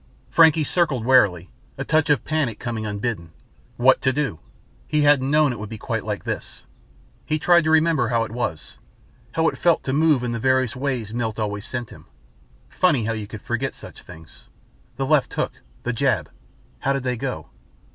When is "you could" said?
13.13-13.43